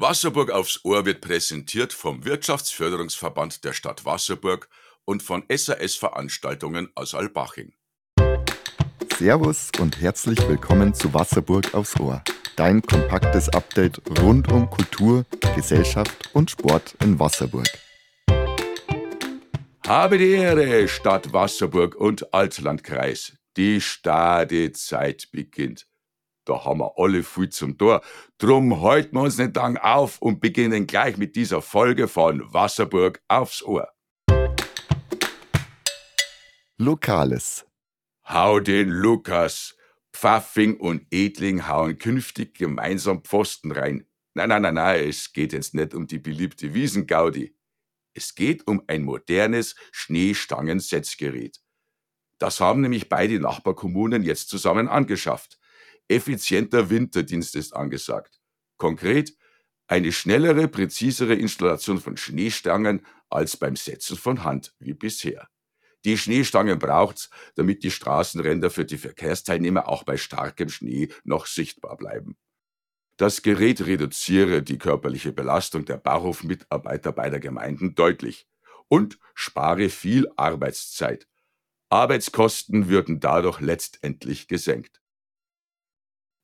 [0.00, 4.68] Wasserburg aufs Ohr wird präsentiert vom Wirtschaftsförderungsverband der Stadt Wasserburg
[5.04, 7.74] und von SAS Veranstaltungen aus Albaching.
[9.18, 12.22] Servus und herzlich willkommen zu Wasserburg aufs Ohr.
[12.54, 15.26] Dein kompaktes Update rund um Kultur,
[15.56, 17.66] Gesellschaft und Sport in Wasserburg.
[19.84, 23.32] Habe die Ehre, Stadt Wasserburg und Altlandkreis.
[23.56, 25.87] Die Stadezeit beginnt.
[26.48, 28.00] Da haben wir alle viel zum Tor.
[28.38, 33.20] Drum halten wir uns nicht lang auf und beginnen gleich mit dieser Folge von Wasserburg
[33.28, 33.92] aufs Ohr.
[36.78, 37.66] Lokales.
[38.26, 39.76] Hau den Lukas.
[40.14, 44.06] Pfaffing und Edling hauen künftig gemeinsam Pfosten rein.
[44.32, 47.54] Nein, nein, nein, nein, es geht jetzt nicht um die beliebte Wiesengaudi.
[48.14, 51.60] Es geht um ein modernes Schneestangensetzgerät.
[52.38, 55.57] Das haben nämlich beide Nachbarkommunen jetzt zusammen angeschafft.
[56.08, 58.40] Effizienter Winterdienst ist angesagt.
[58.76, 59.36] Konkret
[59.86, 65.48] eine schnellere, präzisere Installation von Schneestangen als beim Setzen von Hand wie bisher.
[66.04, 71.96] Die Schneestangen braucht's, damit die Straßenränder für die Verkehrsteilnehmer auch bei starkem Schnee noch sichtbar
[71.96, 72.36] bleiben.
[73.16, 78.46] Das Gerät reduziere die körperliche Belastung der Bauhofmitarbeiter beider Gemeinden deutlich
[78.86, 81.26] und spare viel Arbeitszeit.
[81.88, 85.00] Arbeitskosten würden dadurch letztendlich gesenkt.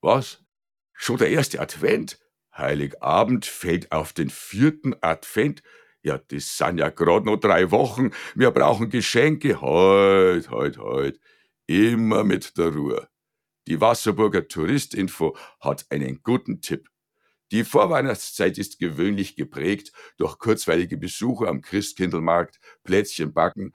[0.04, 0.44] Was?
[0.92, 2.18] Schon der erste Advent?
[2.54, 5.62] Heiligabend fällt auf den vierten Advent?
[6.02, 8.10] Ja, das sind ja grad noch drei Wochen.
[8.34, 9.62] Wir brauchen Geschenke.
[9.62, 11.18] Heut, heut, heut.
[11.66, 13.08] Immer mit der Ruhe.
[13.66, 16.90] Die Wasserburger Touristinfo hat einen guten Tipp.
[17.50, 23.72] Die Vorweihnachtszeit ist gewöhnlich geprägt durch kurzweilige Besuche am Christkindlmarkt, Plätzchen backen,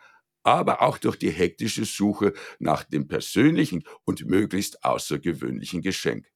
[0.50, 6.28] aber auch durch die hektische Suche nach dem persönlichen und möglichst außergewöhnlichen Geschenk.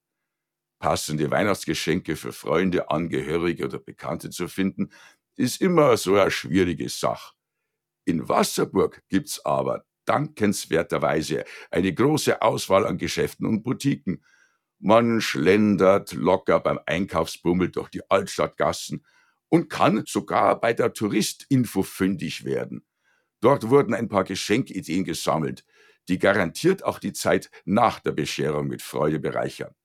[0.80, 4.92] Passende Weihnachtsgeschenke für Freunde, Angehörige oder Bekannte zu finden,
[5.36, 7.34] ist immer so eine schwierige Sache.
[8.06, 14.24] In Wasserburg gibt's aber dankenswerterweise eine große Auswahl an Geschäften und Boutiquen.
[14.80, 19.06] Man schlendert locker beim Einkaufsbummel durch die Altstadtgassen
[19.50, 22.86] und kann sogar bei der Touristinfo fündig werden.
[23.44, 25.66] Dort wurden ein paar Geschenkideen gesammelt,
[26.08, 29.76] die garantiert auch die Zeit nach der Bescherung mit Freude bereichern.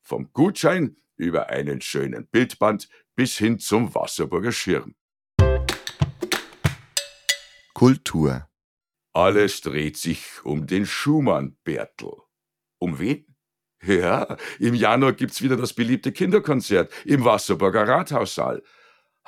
[0.00, 4.94] Vom Gutschein über einen schönen Bildband bis hin zum Wasserburger Schirm.
[7.74, 8.48] Kultur.
[9.12, 12.14] Alles dreht sich um den Schumann-Bertel.
[12.78, 13.36] Um wen?
[13.82, 18.62] Ja, im Januar gibt's wieder das beliebte Kinderkonzert im Wasserburger Rathaussaal.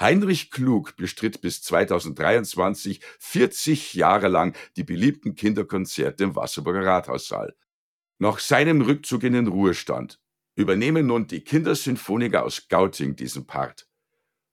[0.01, 7.57] Heinrich Klug bestritt bis 2023 40 Jahre lang die beliebten Kinderkonzerte im Wasserburger Rathaussaal.
[8.19, 10.21] Nach seinem Rückzug in den Ruhestand
[10.55, 13.89] übernehmen nun die Kindersinfoniker aus Gauting diesen Part.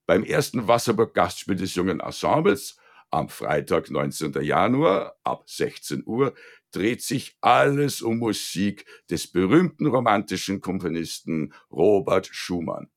[0.06, 2.76] Beim ersten Wasserburg Gastspiel des jungen Ensembles
[3.10, 4.32] am Freitag, 19.
[4.42, 6.34] Januar ab 16 Uhr
[6.72, 12.88] dreht sich alles um Musik des berühmten romantischen Komponisten Robert Schumann.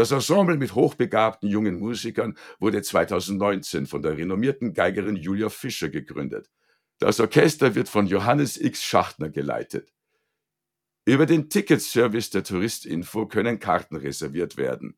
[0.00, 6.48] Das Ensemble mit hochbegabten jungen Musikern wurde 2019 von der renommierten Geigerin Julia Fischer gegründet.
[7.00, 8.82] Das Orchester wird von Johannes X.
[8.82, 9.92] Schachtner geleitet.
[11.04, 14.96] Über den Ticketservice der Touristinfo können Karten reserviert werden.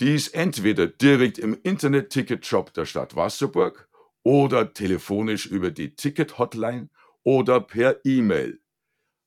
[0.00, 3.90] Dies entweder direkt im Internet-Ticket-Shop der Stadt Wasserburg
[4.22, 6.88] oder telefonisch über die Ticket-Hotline
[7.24, 8.58] oder per E-Mail.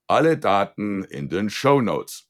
[0.08, 2.27] Alle Daten in den Show Notes.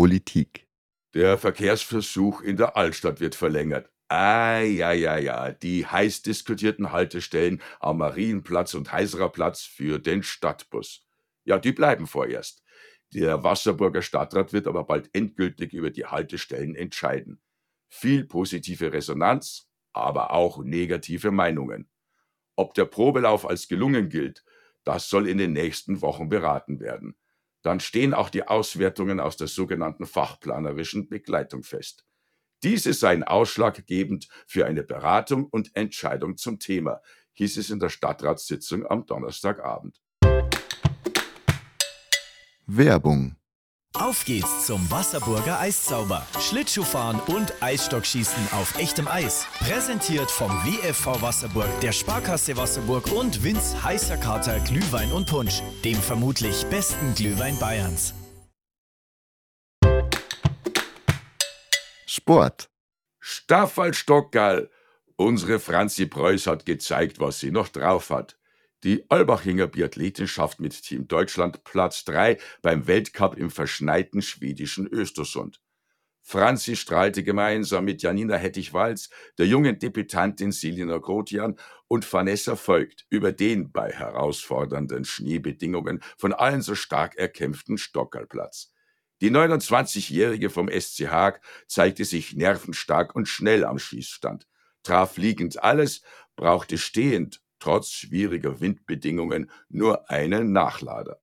[0.00, 0.66] Politik.
[1.12, 3.90] Der Verkehrsversuch in der Altstadt wird verlängert.
[4.08, 10.22] Ah, ja, ja, ja, die heiß diskutierten Haltestellen am Marienplatz und Heiserer Platz für den
[10.22, 11.06] Stadtbus.
[11.44, 12.62] Ja, die bleiben vorerst.
[13.12, 17.38] Der Wasserburger Stadtrat wird aber bald endgültig über die Haltestellen entscheiden.
[17.90, 21.90] Viel positive Resonanz, aber auch negative Meinungen.
[22.56, 24.46] Ob der Probelauf als gelungen gilt,
[24.82, 27.16] das soll in den nächsten Wochen beraten werden
[27.62, 32.04] dann stehen auch die Auswertungen aus der sogenannten fachplanerischen Begleitung fest.
[32.62, 37.00] Diese seien ausschlaggebend für eine Beratung und Entscheidung zum Thema,
[37.32, 40.00] hieß es in der Stadtratssitzung am Donnerstagabend.
[42.66, 43.36] Werbung
[43.94, 46.26] auf geht's zum Wasserburger Eiszauber.
[46.40, 49.46] Schlittschuhfahren und Eisstockschießen auf echtem Eis.
[49.58, 55.96] Präsentiert vom WFV Wasserburg, der Sparkasse Wasserburg und Winz Heißer Kater Glühwein und Punsch, dem
[55.96, 58.14] vermutlich besten Glühwein Bayerns.
[62.06, 62.70] Sport.
[63.18, 64.70] Staffel Stockerl.
[65.16, 68.39] Unsere Franzi Preuß hat gezeigt, was sie noch drauf hat.
[68.82, 75.60] Die Albachinger Biathletin schafft mit Team Deutschland Platz 3 beim Weltcup im verschneiten schwedischen Östersund.
[76.22, 81.56] Franzi strahlte gemeinsam mit Janina Hettich-Walz, der jungen Debütantin Selina Grotian
[81.88, 88.72] und Vanessa folgt über den bei herausfordernden Schneebedingungen von allen so stark erkämpften Stockerplatz.
[89.20, 94.46] Die 29-Jährige vom SC Haag zeigte sich nervenstark und schnell am Schießstand,
[94.82, 96.00] traf liegend alles,
[96.36, 101.20] brauchte stehend trotz schwieriger Windbedingungen nur einen Nachlader.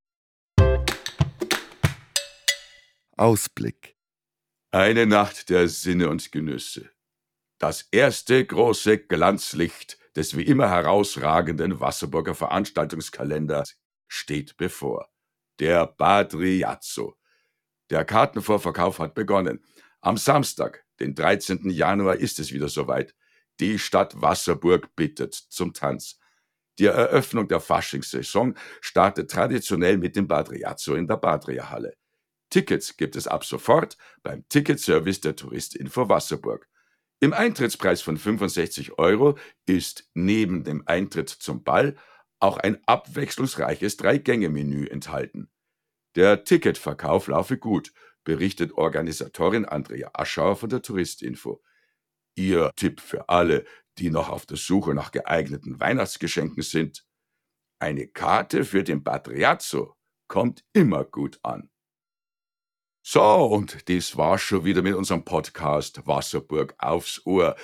[3.18, 3.98] Ausblick.
[4.72, 6.90] Eine Nacht der Sinne und Genüsse.
[7.58, 13.76] Das erste große Glanzlicht des wie immer herausragenden Wasserburger Veranstaltungskalenders
[14.08, 15.10] steht bevor.
[15.60, 17.18] Der Badriazzo.
[17.90, 19.64] Der Kartenvorverkauf hat begonnen.
[20.02, 21.70] Am Samstag, den 13.
[21.72, 23.16] Januar, ist es wieder soweit.
[23.60, 26.20] Die Stadt Wasserburg bittet zum Tanz.
[26.80, 31.96] Die Eröffnung der Faschingssaison startet traditionell mit dem Badriazzo in der Badria-Halle.
[32.50, 36.68] Tickets gibt es ab sofort beim Ticketservice der Touristinfo Wasserburg.
[37.20, 41.96] Im Eintrittspreis von 65 Euro ist neben dem Eintritt zum Ball
[42.40, 45.50] auch ein abwechslungsreiches Drei-Gänge-Menü enthalten.
[46.16, 47.92] Der Ticketverkauf laufe gut,
[48.24, 51.64] berichtet Organisatorin Andrea Aschauer von der Touristinfo.
[52.36, 53.66] Ihr Tipp für alle,
[54.00, 57.06] die noch auf der Suche nach geeigneten Weihnachtsgeschenken sind.
[57.80, 59.96] Eine Karte für den Patriazzo
[60.28, 61.70] kommt immer gut an.
[63.04, 67.56] So, und das war's schon wieder mit unserem Podcast Wasserburg aufs Ohr.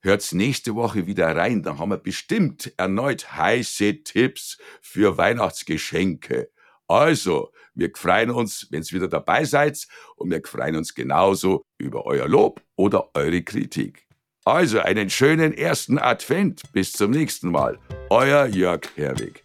[0.00, 6.50] Hört's nächste Woche wieder rein, dann haben wir bestimmt erneut heiße Tipps für Weihnachtsgeschenke.
[6.86, 9.86] Also, wir freuen uns, wenn's wieder dabei seid
[10.16, 14.07] und wir freuen uns genauso über euer Lob oder eure Kritik.
[14.48, 16.62] Also einen schönen ersten Advent.
[16.72, 17.78] Bis zum nächsten Mal.
[18.08, 19.42] Euer Jörg Herwig.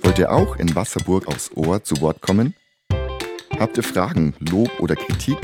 [0.00, 2.54] Wollt ihr auch in Wasserburg aufs Ohr zu Wort kommen?
[3.58, 5.38] Habt ihr Fragen, Lob oder Kritik?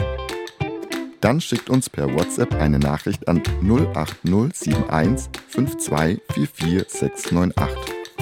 [1.21, 7.57] Dann schickt uns per WhatsApp eine Nachricht an 08071 5244698.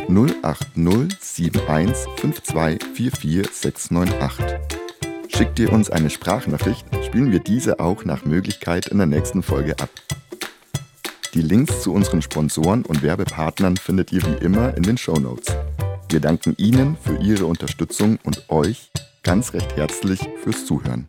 [0.09, 4.84] 08071 5244698.
[5.37, 9.77] Schickt ihr uns eine Sprachnachricht, spielen wir diese auch nach Möglichkeit in der nächsten Folge
[9.81, 9.91] ab.
[11.35, 15.53] Die Links zu unseren Sponsoren und Werbepartnern findet ihr wie immer in den Show Notes.
[16.09, 18.93] Wir danken Ihnen für Ihre Unterstützung und euch
[19.25, 21.09] ganz recht herzlich fürs Zuhören.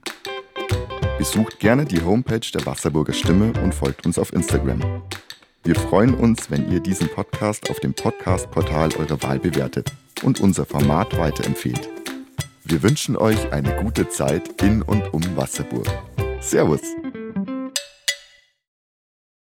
[1.20, 4.82] Besucht gerne die Homepage der Wasserburger Stimme und folgt uns auf Instagram.
[5.64, 9.92] Wir freuen uns, wenn ihr diesen Podcast auf dem Podcast-Portal eurer Wahl bewertet
[10.24, 11.90] und unser Format weiterempfehlt.
[12.68, 15.88] Wir wünschen euch eine gute Zeit in und um Wasserburg.
[16.40, 16.82] Servus!